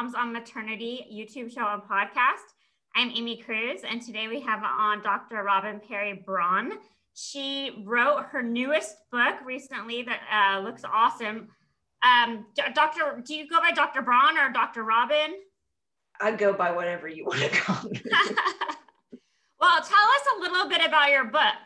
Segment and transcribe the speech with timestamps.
[0.00, 2.54] Moms on Maternity YouTube show and podcast.
[2.96, 5.42] I'm Aimee Cruz, and today we have on Dr.
[5.42, 6.72] Robin Perry Braun.
[7.12, 11.48] She wrote her newest book recently that uh, looks awesome.
[12.02, 13.20] Um, Dr.
[13.22, 14.00] Do you go by Dr.
[14.00, 14.84] Braun or Dr.
[14.84, 15.34] Robin?
[16.18, 18.00] I go by whatever you want to call me.
[19.60, 21.60] well, tell us a little bit about your book.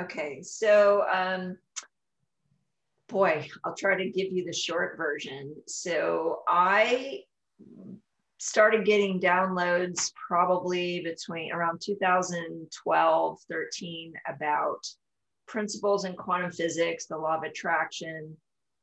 [0.00, 1.56] Okay, so um,
[3.08, 5.54] boy, I'll try to give you the short version.
[5.68, 7.20] So I
[8.38, 14.86] started getting downloads probably between around 2012, 13 about
[15.46, 18.36] principles in quantum physics, the law of attraction,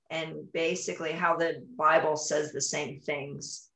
[0.09, 3.69] and basically how the Bible says the same things.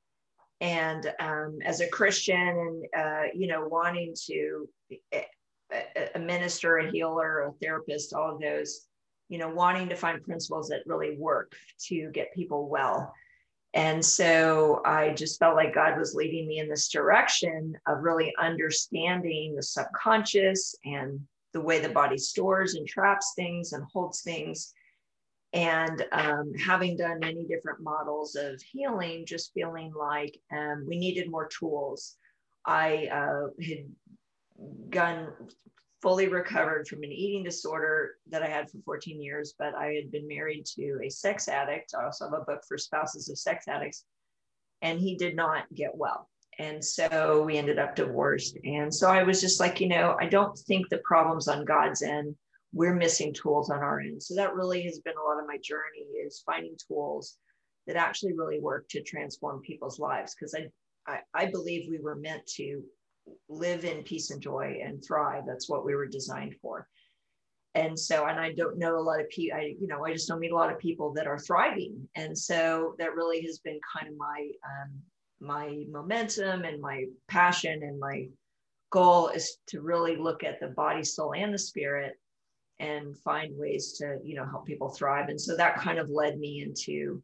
[0.61, 4.67] And um, as a Christian, and uh, you know, wanting to
[5.13, 5.25] a,
[6.15, 8.87] a minister, a healer, a therapist, all of those,
[9.29, 11.53] you know, wanting to find principles that really work
[11.87, 13.13] to get people well.
[13.73, 18.33] And so I just felt like God was leading me in this direction of really
[18.39, 21.19] understanding the subconscious and
[21.53, 24.73] the way the body stores and traps things and holds things.
[25.53, 31.29] And um, having done many different models of healing, just feeling like um, we needed
[31.29, 32.15] more tools.
[32.65, 33.85] I uh, had
[34.89, 35.27] gone
[36.01, 40.11] fully recovered from an eating disorder that I had for 14 years, but I had
[40.11, 41.93] been married to a sex addict.
[41.97, 44.05] I also have a book for spouses of sex addicts,
[44.81, 46.29] and he did not get well.
[46.57, 48.57] And so we ended up divorced.
[48.65, 52.01] And so I was just like, you know, I don't think the problem's on God's
[52.01, 52.35] end.
[52.73, 54.21] We're missing tools on our end.
[54.21, 57.37] So that really has been a lot of my journey is finding tools
[57.87, 60.35] that actually really work to transform people's lives.
[60.35, 60.67] Because I,
[61.11, 62.83] I, I believe we were meant to
[63.47, 65.43] live in peace and joy and thrive.
[65.47, 66.87] That's what we were designed for.
[67.75, 70.27] And so, and I don't know a lot of people, I, you know, I just
[70.27, 72.07] don't meet a lot of people that are thriving.
[72.15, 74.91] And so that really has been kind of my, um,
[75.39, 78.27] my momentum and my passion and my
[78.91, 82.15] goal is to really look at the body, soul, and the spirit
[82.79, 85.29] and find ways to, you know, help people thrive.
[85.29, 87.21] And so that kind of led me into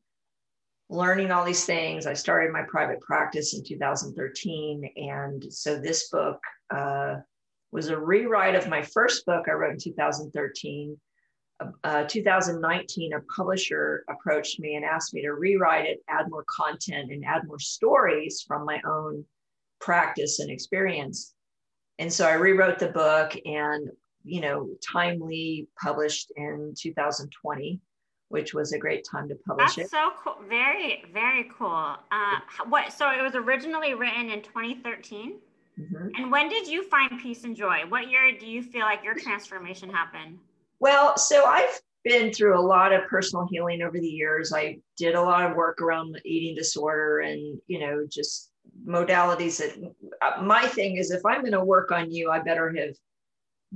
[0.90, 2.06] learning all these things.
[2.06, 4.91] I started my private practice in 2013.
[4.96, 6.40] And so this book
[6.73, 7.16] uh,
[7.72, 10.97] was a rewrite of my first book I wrote in 2013.
[11.84, 17.12] Uh, 2019, a publisher approached me and asked me to rewrite it, add more content,
[17.12, 19.23] and add more stories from my own
[19.79, 21.34] practice and experience.
[21.97, 23.90] And so I rewrote the book and,
[24.23, 27.79] you know, timely published in 2020
[28.30, 29.91] which was a great time to publish That's it.
[29.91, 30.38] so cool.
[30.50, 31.96] Very, very cool.
[32.12, 32.91] Uh, what?
[32.91, 35.40] So it was originally written in 2013.
[35.80, 36.08] Mm-hmm.
[36.16, 37.81] And when did you find peace and joy?
[37.90, 40.40] What year do you feel like your transformation happened?
[40.80, 44.53] Well, so I've been through a lot of personal healing over the years.
[44.53, 48.52] I did a lot of work around eating disorder and, you know, just
[48.88, 52.74] modalities that uh, my thing is if I'm going to work on you, I better
[52.78, 52.96] have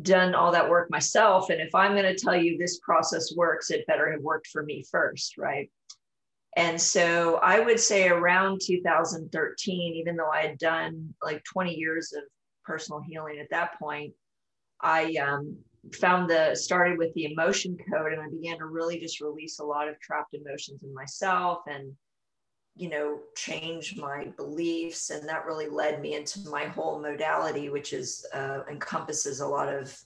[0.01, 1.49] done all that work myself.
[1.49, 4.63] And if I'm going to tell you this process works, it better have worked for
[4.63, 5.69] me first, right?
[6.55, 12.13] And so I would say around 2013, even though I had done like 20 years
[12.13, 12.23] of
[12.63, 14.13] personal healing at that point,
[14.81, 15.57] I um,
[15.93, 19.65] found the started with the emotion code and I began to really just release a
[19.65, 21.93] lot of trapped emotions in myself and
[22.79, 25.09] you know, change my beliefs.
[25.09, 29.67] And that really led me into my whole modality, which is uh, encompasses a lot
[29.67, 29.99] of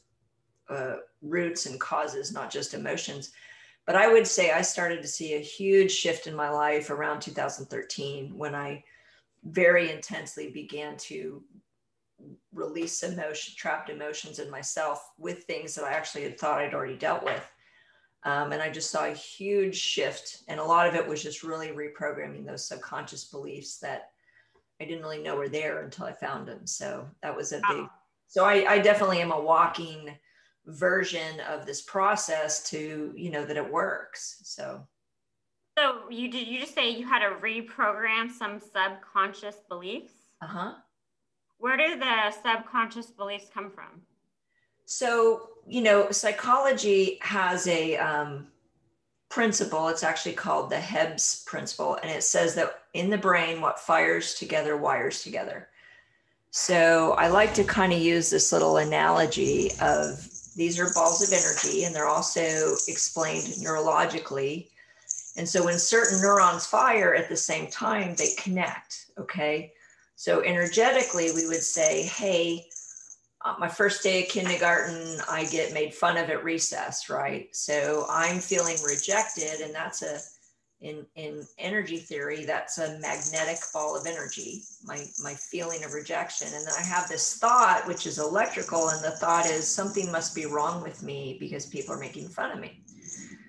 [0.69, 3.31] uh, roots and causes, not just emotions.
[3.85, 7.19] But I would say I started to see a huge shift in my life around
[7.19, 8.83] 2013 when I
[9.44, 11.44] very intensely began to
[12.53, 16.97] release emotion, trapped emotions in myself with things that I actually had thought I'd already
[16.97, 17.47] dealt with.
[18.25, 20.44] Um, and I just saw a huge shift.
[20.47, 24.11] And a lot of it was just really reprogramming those subconscious beliefs that
[24.81, 26.66] I didn't really know were there until I found them.
[26.66, 27.85] So that was a big,
[28.28, 30.09] so I, I definitely am a walking
[30.65, 34.42] version of this process to, you know, that it works.
[34.44, 34.88] So.
[35.77, 40.13] So you did you just say you had to reprogram some subconscious beliefs?
[40.42, 40.74] Uh-huh.
[41.57, 44.01] Where do the subconscious beliefs come from?
[44.86, 48.48] So, you know, psychology has a um,
[49.30, 49.88] principle.
[49.88, 51.98] It's actually called the Hebb's principle.
[52.01, 55.69] And it says that in the brain, what fires together wires together.
[56.51, 61.33] So I like to kind of use this little analogy of these are balls of
[61.33, 64.68] energy and they're also explained neurologically.
[65.36, 69.07] And so when certain neurons fire at the same time, they connect.
[69.18, 69.74] Okay.
[70.16, 72.68] So energetically, we would say, hey,
[73.44, 77.54] uh, my first day of kindergarten, I get made fun of at recess, right?
[77.56, 80.19] So I'm feeling rejected, and that's a
[80.84, 86.48] in, in energy theory, that's a magnetic ball of energy, my, my feeling of rejection.
[86.54, 88.90] And then I have this thought, which is electrical.
[88.90, 92.51] And the thought is something must be wrong with me because people are making fun
[92.51, 92.84] of me.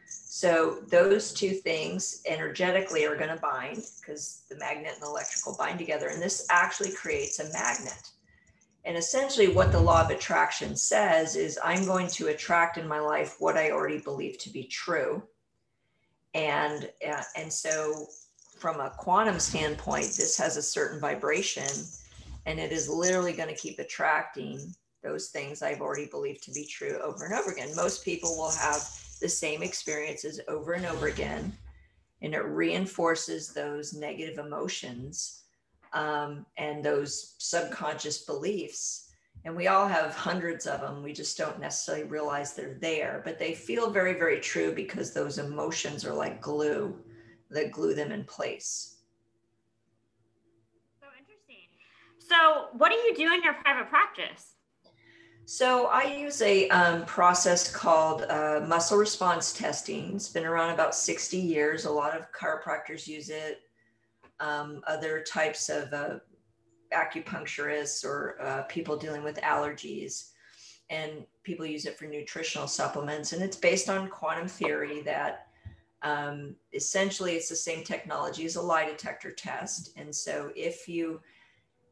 [0.07, 5.57] So those two things energetically are going to bind because the magnet and the electrical
[5.59, 6.09] bind together.
[6.09, 8.11] And this actually creates a magnet.
[8.87, 13.01] And essentially, what the law of attraction says is I'm going to attract in my
[13.01, 15.23] life what I already believe to be true.
[16.35, 18.09] And uh, and so
[18.65, 21.69] from a quantum standpoint this has a certain vibration
[22.47, 26.65] and it is literally going to keep attracting those things i've already believed to be
[26.65, 27.75] true over and over again.
[27.77, 28.81] Most people will have
[29.21, 31.53] the same experiences over and over again
[32.23, 35.44] and it reinforces those negative emotions
[35.95, 39.05] um, and those subconscious beliefs
[39.45, 41.03] and we all have hundreds of them.
[41.03, 45.39] We just don't necessarily realize they're there, but they feel very, very true because those
[45.39, 46.97] emotions are like glue
[47.51, 48.97] that glue them in place.
[50.99, 51.69] So interesting.
[52.19, 54.55] So, what do you do in your private practice?
[55.45, 60.17] So, I use a um, process called uh, muscle response testing.
[60.17, 61.85] It's been around about 60 years.
[61.85, 63.61] A lot of chiropractors use it.
[64.41, 66.19] Um, other types of uh,
[66.93, 70.31] acupuncturists or uh, people dealing with allergies.
[70.91, 73.33] And people use it for nutritional supplements.
[73.33, 75.47] And it's based on quantum theory that
[76.03, 79.93] um, essentially it's the same technology as a lie detector test.
[79.97, 81.21] And so if you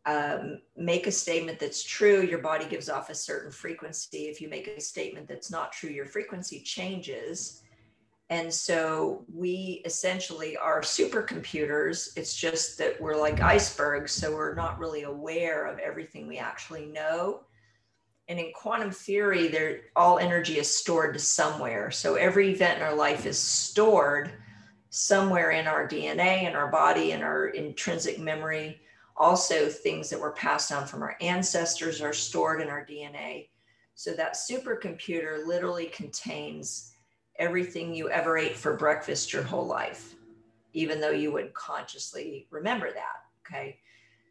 [0.05, 4.27] um, make a statement that's true your body gives off a certain frequency.
[4.27, 7.62] If you make a statement that's not true your frequency changes
[8.32, 12.17] and so we essentially are supercomputers.
[12.17, 14.12] It's just that we're like icebergs.
[14.12, 17.43] So we're not really aware of everything we actually know.
[18.29, 21.90] And in quantum theory, all energy is stored somewhere.
[21.90, 24.32] So every event in our life is stored
[24.88, 28.81] somewhere in our DNA, in our body, in our intrinsic memory.
[29.14, 33.50] Also, things that were passed down from our ancestors are stored in our DNA.
[33.94, 36.92] So that supercomputer literally contains
[37.43, 40.15] everything you ever ate for breakfast your whole life,
[40.75, 43.25] even though you would consciously remember that.
[43.44, 43.79] Okay.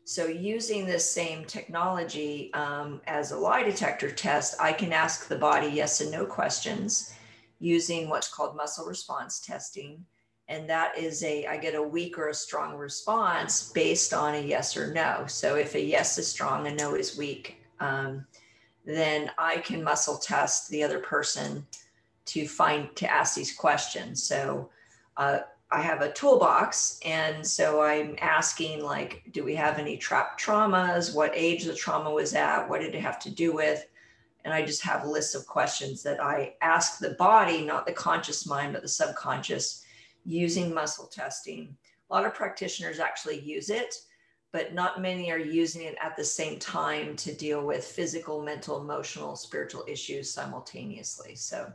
[0.06, 5.36] So, using this same technology um, as a lie detector test, I can ask the
[5.38, 7.13] body yes and no questions
[7.60, 10.06] using what's called muscle response testing.
[10.48, 14.42] And that is a, I get a weak or a strong response based on a
[14.42, 15.25] yes or no.
[15.28, 18.25] So, if a yes is strong, a no is weak, um,
[18.86, 21.68] then I can muscle test the other person
[22.26, 24.24] to find to ask these questions.
[24.24, 24.70] So
[25.18, 25.40] uh,
[25.72, 31.16] I have a toolbox, and so I'm asking like, do we have any trapped traumas?
[31.16, 32.68] What age the trauma was at?
[32.68, 33.86] What did it have to do with?
[34.44, 37.94] And I just have a list of questions that I ask the body, not the
[37.94, 39.86] conscious mind, but the subconscious,
[40.26, 41.76] using muscle testing.
[42.10, 43.96] A lot of practitioners actually use it,
[44.52, 48.82] but not many are using it at the same time to deal with physical, mental,
[48.82, 51.36] emotional, spiritual issues simultaneously.
[51.36, 51.72] So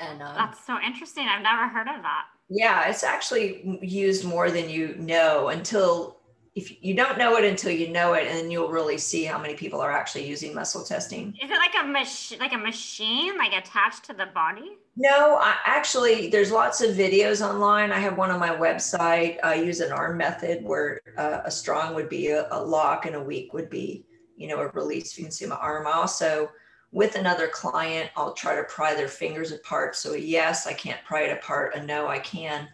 [0.00, 1.26] and um, that's so interesting.
[1.28, 2.24] I've never heard of that.
[2.48, 6.20] Yeah, it's actually used more than you know until
[6.54, 9.38] if you don't know it until you know it, and then you'll really see how
[9.38, 11.34] many people are actually using muscle testing.
[11.42, 14.76] Is it like a machine, like a machine, like attached to the body?
[14.96, 17.90] No, I, actually, there's lots of videos online.
[17.90, 19.38] I have one on my website.
[19.42, 23.16] I use an arm method where uh, a strong would be a, a, lock and
[23.16, 24.04] a weak would be,
[24.36, 25.18] you know, a release.
[25.18, 25.88] You can see my arm.
[25.88, 26.50] I also
[26.94, 29.96] with another client, I'll try to pry their fingers apart.
[29.96, 31.74] So, yes, I can't pry it apart.
[31.74, 32.68] A no, I can.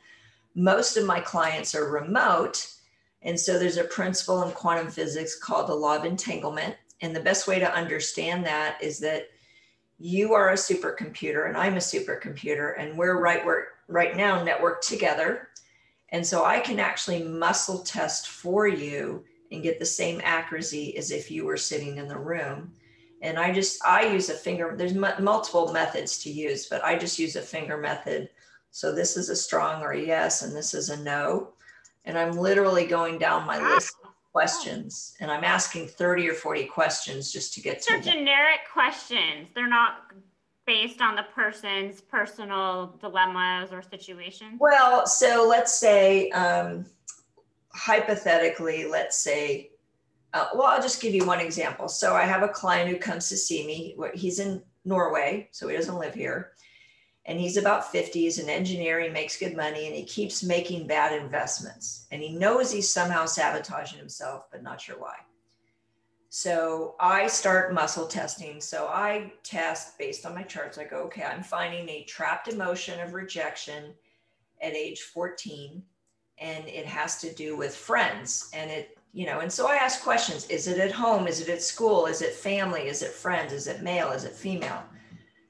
[0.55, 2.71] Most of my clients are remote.
[3.23, 6.77] And so, there's a principle in quantum physics called the law of entanglement.
[7.01, 9.31] And the best way to understand that is that
[9.99, 14.83] you are a supercomputer and I'm a supercomputer, and we're right, we're right now networked
[14.83, 15.49] together.
[16.11, 21.11] And so, I can actually muscle test for you and get the same accuracy as
[21.11, 22.75] if you were sitting in the room
[23.23, 24.75] and I just I use a finger.
[24.77, 28.31] There's m- multiple methods to use, but I just use a finger method.
[28.71, 31.51] So this is a strong or a yes, and this is a no.
[32.05, 36.65] And I'm literally going down my list of questions, and I'm asking 30 or 40
[36.65, 37.93] questions just to get to.
[37.93, 39.49] They're generic questions.
[39.55, 40.13] They're not
[40.67, 44.57] based on the person's personal dilemmas or situations.
[44.59, 46.87] Well, so let's say um,
[47.75, 49.71] hypothetically, let's say
[50.33, 51.89] uh, well, I'll just give you one example.
[51.89, 53.97] So I have a client who comes to see me.
[54.15, 56.53] He's in Norway, so he doesn't live here.
[57.27, 60.87] And he's about 50, he's an engineer, he makes good money, and he keeps making
[60.87, 62.07] bad investments.
[62.11, 65.15] And he knows he's somehow sabotaging himself, but not sure why.
[66.31, 68.61] So I start muscle testing.
[68.61, 70.79] So I test based on my charts.
[70.79, 73.93] I go, okay, I'm finding a trapped emotion of rejection
[74.63, 75.83] at age 14
[76.39, 80.03] and it has to do with friends and it you know and so i ask
[80.03, 80.47] questions.
[80.47, 81.27] Is it at home?
[81.27, 82.07] Is it at school?
[82.07, 82.89] Is it family?
[82.89, 83.53] Is it friends?
[83.53, 84.11] Is it male?
[84.11, 84.83] Is it female?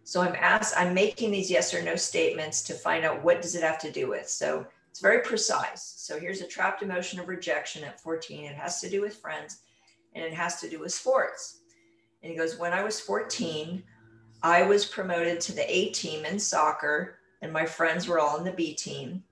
[0.04, 3.54] So i'm asked i'm making these yes or no statements to find out what does
[3.54, 4.28] it have to do with.
[4.28, 5.94] So it's very precise.
[5.98, 9.60] So here's a trapped emotion of rejection at 14 it has to do with friends
[10.14, 11.60] and it has to do with sports.
[12.22, 13.82] And he goes when i was 14
[14.42, 18.44] i was promoted to the a team in soccer and my friends were all in
[18.44, 19.22] the b team.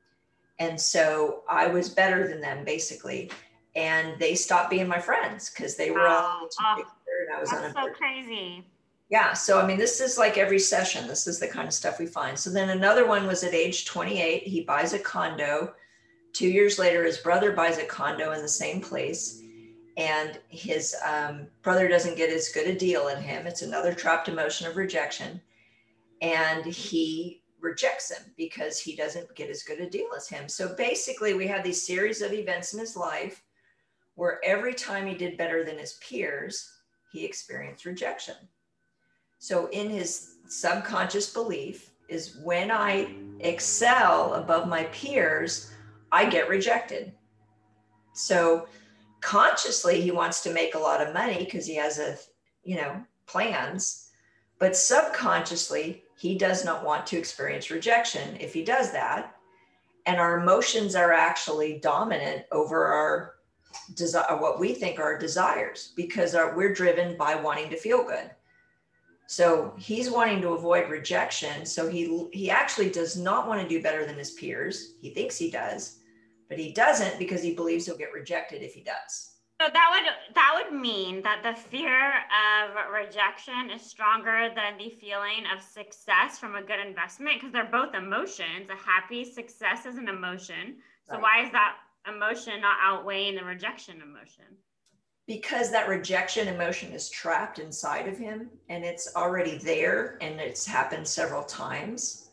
[0.59, 3.31] And so i was better than them basically
[3.77, 6.85] and they stopped being my friends because they were all oh,
[7.29, 8.65] and I was that's so crazy.
[9.11, 9.33] Yeah.
[9.33, 11.07] So I mean, this is like every session.
[11.07, 12.39] This is the kind of stuff we find.
[12.39, 14.43] So then another one was at age 28.
[14.43, 15.75] He buys a condo.
[16.33, 19.43] Two years later, his brother buys a condo in the same place,
[19.97, 23.47] and his um, brother doesn't get as good a deal at him.
[23.47, 25.41] It's another trapped emotion of rejection,
[26.21, 30.49] and he rejects him because he doesn't get as good a deal as him.
[30.49, 33.43] So basically, we have these series of events in his life
[34.19, 36.73] where every time he did better than his peers,
[37.13, 38.35] he experienced rejection.
[39.39, 45.71] So, in his subconscious belief, is when I excel above my peers,
[46.11, 47.13] I get rejected.
[48.13, 48.67] So,
[49.21, 52.17] consciously, he wants to make a lot of money because he has a,
[52.65, 54.11] you know, plans,
[54.59, 59.37] but subconsciously, he does not want to experience rejection if he does that.
[60.07, 63.38] And our emotions are actually dominant over our
[63.95, 68.05] desire, uh, what we think are desires, because our, we're driven by wanting to feel
[68.05, 68.31] good.
[69.27, 71.67] So he's wanting to avoid rejection.
[71.67, 74.95] So he he actually does not want to do better than his peers.
[75.03, 75.99] He thinks he does,
[76.49, 79.33] but he doesn't because he believes he'll get rejected if he does.
[79.61, 84.89] So that would that would mean that the fear of rejection is stronger than the
[84.89, 88.71] feeling of success from a good investment because they're both emotions.
[88.71, 90.77] A happy success is an emotion.
[91.09, 91.23] So right.
[91.23, 91.75] why is that
[92.09, 94.45] emotion not outweighing the rejection emotion?
[95.27, 100.67] Because that rejection emotion is trapped inside of him and it's already there and it's
[100.67, 102.31] happened several times.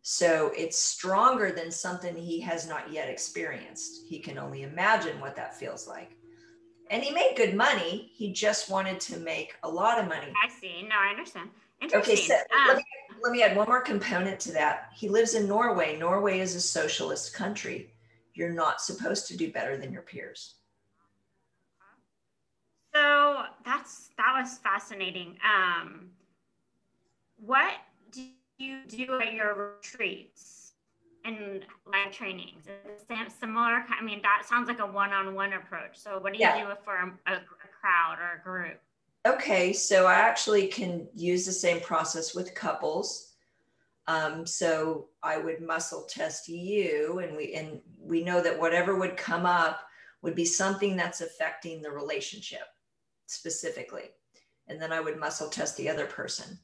[0.00, 4.02] So it's stronger than something he has not yet experienced.
[4.08, 6.16] He can only imagine what that feels like.
[6.90, 8.10] And he made good money.
[8.14, 10.32] He just wanted to make a lot of money.
[10.44, 10.82] I see.
[10.82, 11.50] No, I understand.
[11.94, 12.84] Okay, so um, let, me,
[13.22, 14.90] let me add one more component to that.
[14.94, 15.96] He lives in Norway.
[15.98, 17.92] Norway is a socialist country
[18.34, 20.56] you're not supposed to do better than your peers.
[22.94, 25.38] So that's that was fascinating.
[25.44, 26.10] Um,
[27.36, 27.72] what
[28.10, 28.26] do
[28.58, 30.72] you do at your retreats
[31.24, 32.66] and live trainings?
[32.66, 33.84] Is it similar?
[33.88, 35.96] I mean, that sounds like a one-on-one approach.
[35.96, 36.64] So what do you yeah.
[36.64, 37.40] do for a, a
[37.80, 38.80] crowd or a group?
[39.26, 43.31] Okay, so I actually can use the same process with couples.
[44.06, 49.16] Um, so I would muscle test you, and we and we know that whatever would
[49.16, 49.80] come up
[50.22, 52.66] would be something that's affecting the relationship
[53.26, 54.10] specifically,
[54.68, 56.58] and then I would muscle test the other person.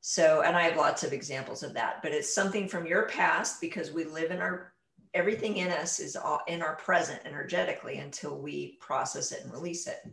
[0.00, 3.60] So, and I have lots of examples of that, but it's something from your past
[3.60, 4.72] because we live in our
[5.14, 9.86] everything in us is all in our present energetically until we process it and release
[9.86, 10.06] it.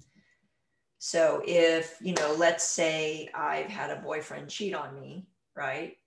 [0.97, 5.97] So if, you know, let's say I've had a boyfriend cheat on me, right?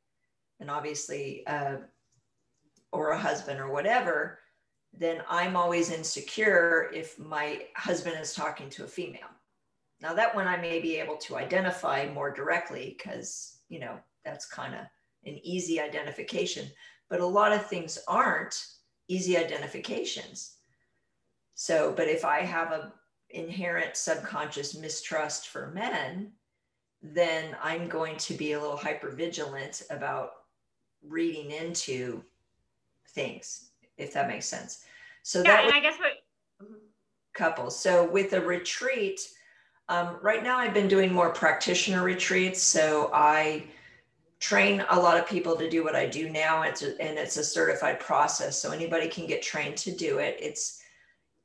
[0.60, 1.76] And obviously uh,
[2.92, 4.38] or a husband or whatever
[4.98, 9.28] then i'm always insecure if my husband is talking to a female.
[10.00, 14.46] Now that one i may be able to identify more directly because you know that's
[14.46, 14.80] kind of
[15.24, 16.66] an easy identification
[17.08, 18.66] but a lot of things aren't
[19.08, 20.54] easy identifications.
[21.54, 22.92] So but if i have a
[23.30, 26.32] inherent subconscious mistrust for men
[27.02, 30.30] then i'm going to be a little hyper vigilant about
[31.02, 32.22] reading into
[33.10, 34.84] things, if that makes sense.
[35.22, 36.12] So yeah, that and I guess what
[37.34, 37.78] couples.
[37.78, 39.20] So with a retreat,
[39.88, 42.62] um, right now I've been doing more practitioner retreats.
[42.62, 43.64] So I
[44.40, 46.62] train a lot of people to do what I do now.
[46.62, 50.36] It's a, and it's a certified process, so anybody can get trained to do it.
[50.40, 50.82] It's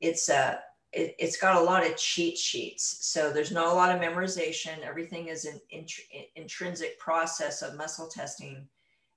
[0.00, 0.60] it's a
[0.92, 2.98] it, has got a lot of cheat sheets.
[3.00, 4.80] So there's not a lot of memorization.
[4.82, 5.92] Everything is an int-
[6.36, 8.66] intrinsic process of muscle testing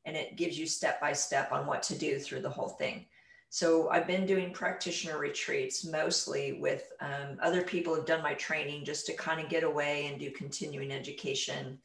[0.05, 3.05] and it gives you step by step on what to do through the whole thing.
[3.49, 8.83] So I've been doing practitioner retreats mostly with um, other people who've done my training
[8.83, 11.79] just to kind of get away and do continuing education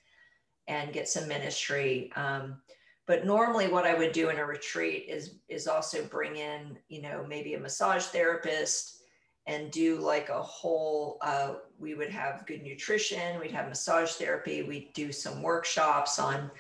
[0.67, 2.11] and get some ministry.
[2.17, 2.61] Um,
[3.07, 7.03] but normally what I would do in a retreat is is also bring in, you
[7.03, 9.01] know, maybe a massage therapist
[9.47, 14.63] and do like a whole uh, we would have good nutrition we'd have massage therapy
[14.63, 16.51] we'd do some workshops on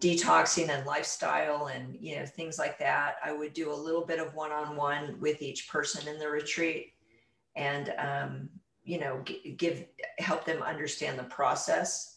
[0.00, 4.18] detoxing and lifestyle and you know things like that i would do a little bit
[4.18, 6.92] of one-on-one with each person in the retreat
[7.56, 8.48] and um,
[8.84, 9.22] you know
[9.56, 9.84] give
[10.18, 12.16] help them understand the process.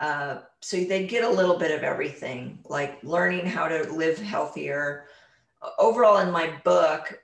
[0.00, 5.06] Uh, so they'd get a little bit of everything like learning how to live healthier.
[5.78, 7.20] Overall in my book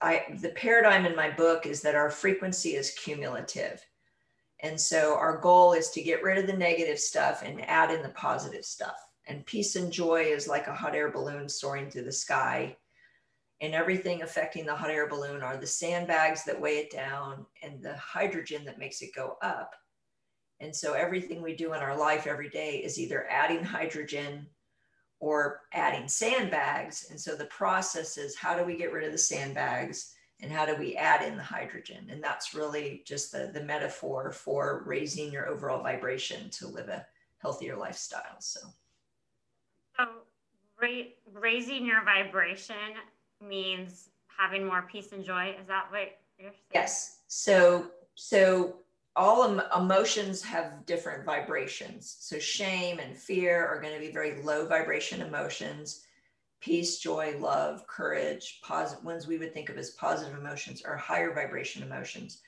[0.00, 3.84] i the paradigm in my book is that our frequency is cumulative.
[4.60, 8.02] And so our goal is to get rid of the negative stuff and add in
[8.02, 12.04] the positive stuff and peace and joy is like a hot air balloon soaring through
[12.04, 12.76] the sky.
[13.60, 17.82] And everything affecting the hot air balloon are the sandbags that weigh it down and
[17.82, 19.74] the hydrogen that makes it go up.
[20.60, 24.46] And so everything we do in our life every day is either adding hydrogen
[25.20, 27.08] or adding sandbags.
[27.10, 30.66] And so the process is how do we get rid of the sandbags and how
[30.66, 32.08] do we add in the hydrogen?
[32.10, 37.06] And that's really just the, the metaphor for raising your overall vibration to live a
[37.38, 38.36] healthier lifestyle.
[38.38, 38.60] So.
[39.96, 40.04] So
[40.80, 42.76] ra- raising your vibration
[43.46, 45.56] means having more peace and joy.
[45.60, 46.62] Is that what you're saying?
[46.74, 47.18] Yes.
[47.28, 48.76] So so
[49.14, 52.16] all em- emotions have different vibrations.
[52.20, 56.02] So shame and fear are going to be very low vibration emotions.
[56.60, 61.32] Peace, joy, love, courage, positive ones we would think of as positive emotions are higher
[61.32, 62.42] vibration emotions.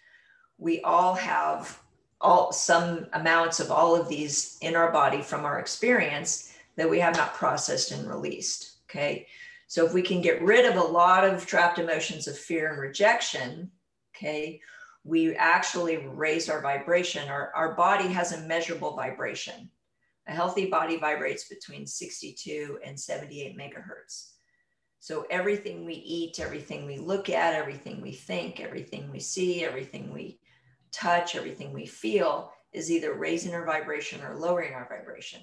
[0.59, 1.81] We all have
[2.21, 7.01] all some amounts of all of these in our body from our experience that we
[7.01, 8.79] have not processed and released.
[8.89, 9.27] Okay.
[9.67, 12.81] So if we can get rid of a lot of trapped emotions of fear and
[12.81, 13.71] rejection,
[14.17, 14.61] okay,
[15.05, 17.29] we actually raise our vibration.
[17.29, 19.69] Our, our body has a measurable vibration.
[20.29, 24.31] A healthy body vibrates between 62 and 78 megahertz.
[25.01, 30.13] So everything we eat, everything we look at, everything we think, everything we see, everything
[30.13, 30.39] we
[30.93, 35.41] touch, everything we feel is either raising our vibration or lowering our vibration.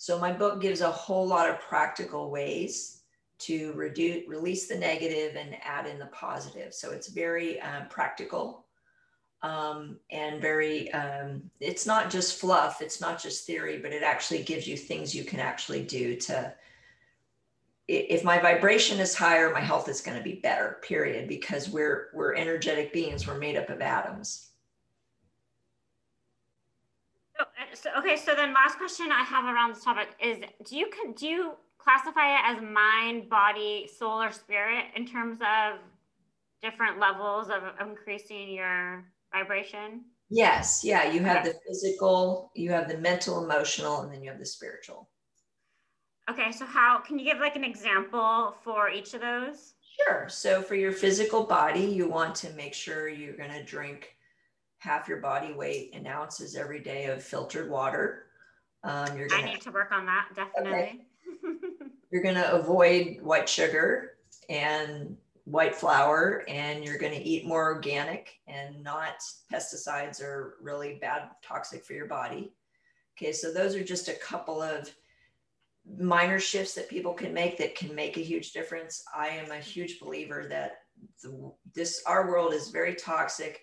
[0.00, 3.02] So my book gives a whole lot of practical ways
[3.40, 6.72] to reduce, release the negative and add in the positive.
[6.72, 8.64] So it's very um, practical
[9.42, 14.42] um, and very, um, it's not just fluff, it's not just theory, but it actually
[14.42, 16.50] gives you things you can actually do to,
[17.86, 22.08] if my vibration is higher, my health is going to be better, period, because we're,
[22.14, 24.49] we're energetic beings, we're made up of atoms.
[27.74, 31.26] So okay so then last question i have around this topic is do you do
[31.26, 31.52] you
[31.82, 35.78] classify it as mind body soul or spirit in terms of
[36.62, 40.02] different levels of increasing your vibration?
[40.28, 41.50] Yes yeah you have okay.
[41.50, 45.08] the physical you have the mental emotional and then you have the spiritual.
[46.30, 49.74] Okay so how can you give like an example for each of those?
[50.06, 54.16] Sure so for your physical body you want to make sure you're going to drink
[54.80, 58.24] half your body weight in ounces every day of filtered water.
[58.82, 60.72] Um, you're gonna, I need to work on that, definitely.
[60.72, 61.00] Okay.
[62.10, 64.12] you're going to avoid white sugar
[64.48, 70.98] and white flour, and you're going to eat more organic and not pesticides are really
[71.00, 72.52] bad, toxic for your body.
[73.16, 74.90] Okay, so those are just a couple of
[75.98, 79.02] minor shifts that people can make that can make a huge difference.
[79.14, 80.78] I am a huge believer that
[81.22, 83.60] the, this our world is very toxic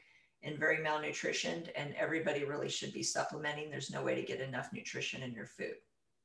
[0.47, 3.69] and very malnutritioned, and everybody really should be supplementing.
[3.69, 5.75] There's no way to get enough nutrition in your food.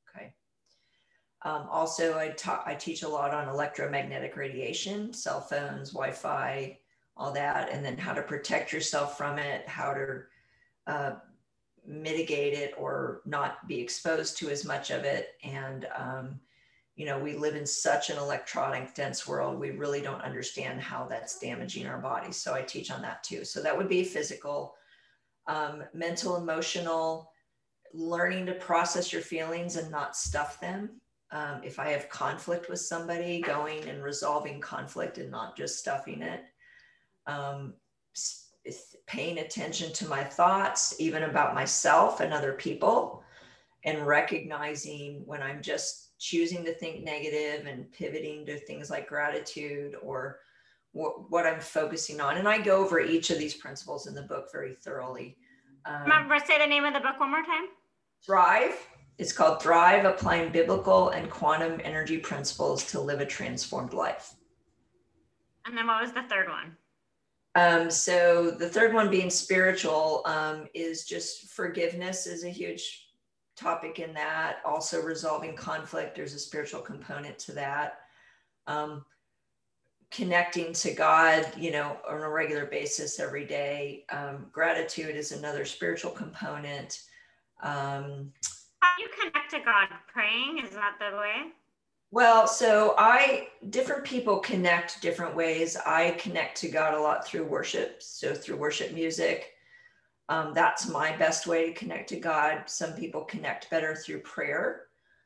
[0.08, 0.32] Okay.
[1.44, 6.78] Um, also, I, ta- I teach a lot on electromagnetic radiation, cell phones, Wi Fi,
[7.16, 10.22] all that, and then how to protect yourself from it, how to
[10.86, 11.12] uh,
[11.84, 16.40] mitigate it or not be exposed to as much of it, and um,
[16.96, 21.06] you know, we live in such an electronic dense world, we really don't understand how
[21.08, 22.36] that's damaging our bodies.
[22.36, 23.44] So I teach on that too.
[23.44, 24.74] So that would be physical,
[25.46, 27.30] um, mental, emotional,
[27.94, 31.00] learning to process your feelings and not stuff them.
[31.30, 36.20] Um, if I have conflict with somebody, going and resolving conflict and not just stuffing
[36.20, 36.42] it.
[37.26, 37.74] Um,
[39.06, 43.24] paying attention to my thoughts, even about myself and other people,
[43.84, 49.96] and recognizing when I'm just choosing to think negative and pivoting to things like gratitude
[50.00, 50.38] or
[50.92, 52.36] what, what I'm focusing on.
[52.36, 55.36] And I go over each of these principles in the book very thoroughly.
[55.84, 57.66] Um, Remember, say the name of the book one more time.
[58.24, 58.88] Thrive.
[59.18, 64.34] It's called Thrive Applying Biblical and Quantum Energy Principles to Live a Transformed Life.
[65.66, 66.76] And then what was the third one?
[67.56, 73.01] Um, so the third one being spiritual um, is just forgiveness is a huge
[73.56, 74.58] topic in that.
[74.64, 78.00] Also, resolving conflict, there's a spiritual component to that.
[78.66, 79.04] Um,
[80.10, 84.04] connecting to God, you know, on a regular basis every day.
[84.10, 87.02] Um, gratitude is another spiritual component.
[87.62, 88.32] Um,
[88.80, 89.88] How do you connect to God?
[90.12, 91.52] Praying is that the way?
[92.10, 95.78] Well, so I different people connect different ways.
[95.78, 99.54] I connect to God a lot through worship, so through worship music.
[100.28, 102.62] Um, that's my best way to connect to God.
[102.66, 104.82] Some people connect better through prayer.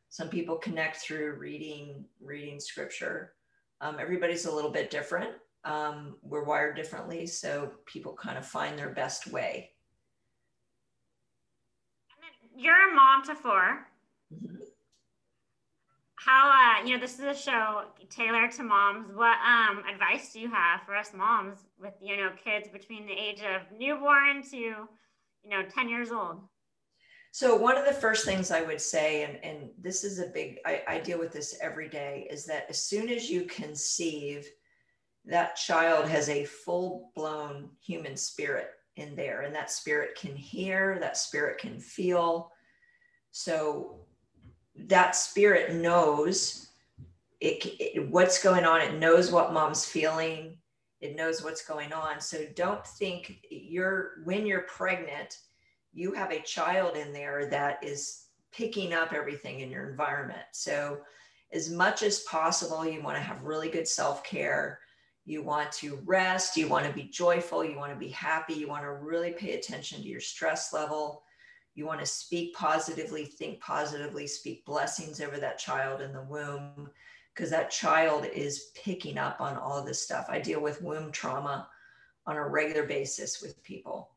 [0.09, 3.35] Some people connect through reading reading scripture.
[3.81, 5.33] Um, everybody's a little bit different.
[5.65, 9.71] Um, we're wired differently, so people kind of find their best way.
[12.57, 13.87] You're a mom to 4
[14.33, 14.66] mm-hmm
[16.27, 19.07] how uh, you know this is a show tailored to moms.
[19.15, 23.13] What um, advice do you have for us moms with you know kids between the
[23.13, 24.89] age of newborn to you
[25.49, 26.41] know 10 years old?
[27.31, 30.59] So one of the first things i would say and, and this is a big
[30.65, 34.49] I, I deal with this every day is that as soon as you conceive
[35.27, 41.17] that child has a full-blown human spirit in there and that spirit can hear that
[41.17, 42.51] spirit can feel.
[43.33, 44.07] So
[44.79, 46.69] that spirit knows
[47.41, 48.81] it, it, what's going on.
[48.81, 50.57] It knows what mom's feeling.
[51.01, 52.21] It knows what's going on.
[52.21, 55.39] So don't think you're when you're pregnant
[55.97, 60.43] you have a child in there that is picking up everything in your environment.
[60.53, 60.99] So
[61.53, 64.79] as much as possible you want to have really good self-care.
[65.25, 66.57] You want to rest.
[66.57, 67.65] You want to be joyful.
[67.65, 68.55] You want to be happy.
[68.55, 71.23] You want to really pay attention to your stress level
[71.77, 76.91] you want to speak positively, think positively, speak blessings over that child in the womb,
[77.35, 80.27] because that child is picking up on all this stuff.
[80.29, 81.69] I deal with womb trauma
[82.27, 84.11] on a regular basis with people.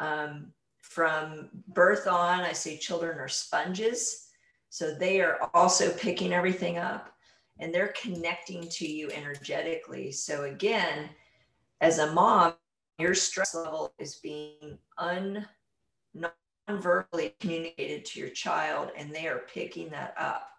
[0.00, 4.28] Um, from birth on, I say children are sponges.
[4.68, 7.12] So they are also picking everything up
[7.58, 10.12] and they're connecting to you energetically.
[10.12, 11.08] So again,
[11.80, 12.54] as a mom,
[12.98, 15.46] your stress level is being un
[16.76, 20.50] verbally communicated to your child and they are picking that up.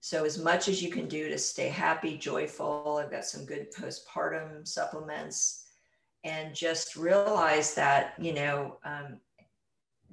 [0.00, 3.70] So, as much as you can do to stay happy, joyful, I've got some good
[3.70, 5.66] postpartum supplements,
[6.24, 9.20] and just realize that, you know, um,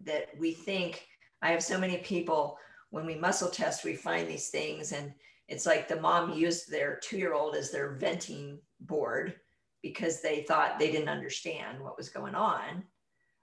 [0.04, 1.08] that we think
[1.42, 2.58] I have so many people
[2.90, 5.14] when we muscle test, we find these things, and
[5.48, 9.36] it's like the mom used their two year old as their venting board
[9.82, 12.84] because they thought they didn't understand what was going on.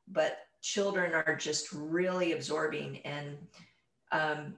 [0.08, 3.36] But children are just really absorbing and
[4.12, 4.54] um,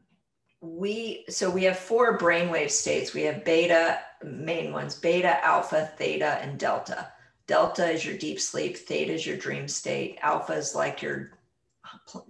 [0.60, 3.12] we so we have four brainwave states.
[3.12, 7.12] We have beta main ones beta alpha theta and delta.
[7.48, 11.32] Delta is your deep sleep theta is your dream state alpha is like you're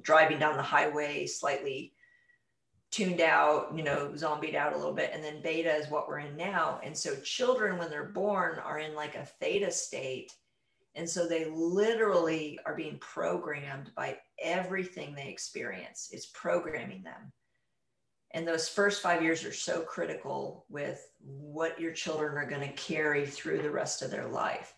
[0.00, 1.92] driving down the highway slightly
[2.90, 6.20] tuned out you know zombied out a little bit and then beta is what we're
[6.20, 6.80] in now.
[6.82, 10.32] And so children when they're born are in like a theta state
[10.96, 16.09] and so they literally are being programmed by everything they experience.
[16.11, 17.32] It's programming them.
[18.32, 22.74] And those first five years are so critical with what your children are going to
[22.74, 24.74] carry through the rest of their life.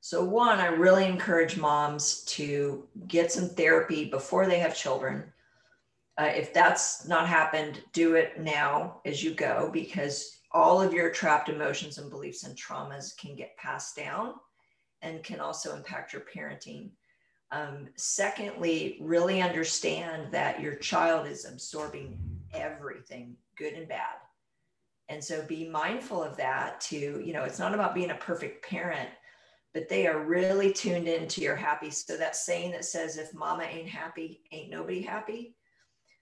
[0.00, 5.30] So, one, I really encourage moms to get some therapy before they have children.
[6.18, 11.10] Uh, if that's not happened, do it now as you go because all of your
[11.10, 14.34] trapped emotions and beliefs and traumas can get passed down
[15.02, 16.90] and can also impact your parenting.
[17.52, 22.18] Um, secondly, really understand that your child is absorbing
[22.52, 24.16] everything, good and bad.
[25.08, 27.20] And so be mindful of that too.
[27.24, 29.08] You know, it's not about being a perfect parent,
[29.74, 31.90] but they are really tuned into your happy.
[31.90, 35.56] So that saying that says, if mama ain't happy, ain't nobody happy.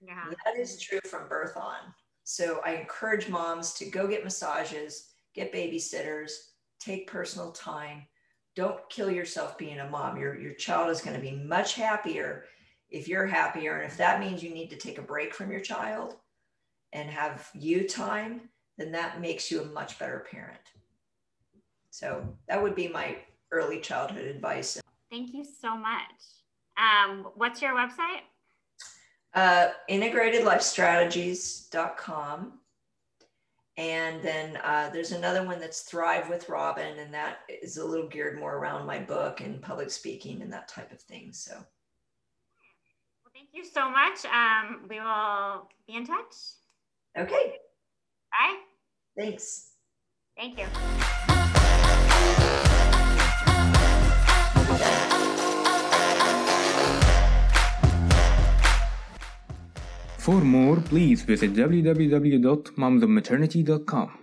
[0.01, 0.25] Yeah.
[0.45, 1.93] That is true from birth on.
[2.25, 6.31] So I encourage moms to go get massages, get babysitters,
[6.79, 8.03] take personal time,
[8.59, 10.19] don't kill yourself being a mom.
[10.19, 12.47] Your, your child is going to be much happier
[12.91, 13.77] if you're happier.
[13.77, 16.17] And if that means you need to take a break from your child
[16.93, 18.41] and have you time,
[18.77, 20.59] then that makes you a much better parent.
[21.91, 23.19] So that would be my
[23.53, 24.81] early childhood advice.
[25.09, 26.11] Thank you so much.
[26.77, 28.23] Um, what's your website?
[29.35, 32.53] Uh, integratedlifestrategies.com.
[33.79, 38.09] And then uh, there's another one that's Thrive with Robin, and that is a little
[38.09, 41.33] geared more around my book and public speaking and that type of thing.
[41.33, 41.65] So, well,
[43.33, 44.25] thank you so much.
[44.25, 46.35] Um, we will be in touch.
[47.17, 47.55] Okay.
[48.33, 48.59] Bye.
[49.17, 49.71] Thanks.
[50.37, 50.67] Thank you.
[60.29, 64.19] For more, please visit www.momsofmaternity.com.